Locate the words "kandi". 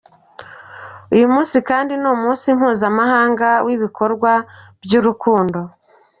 1.69-1.93